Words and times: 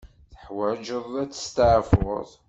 Teḥwaǧeḍ 0.31 1.07
ad 1.23 1.31
testeɛfuḍ. 1.31 2.27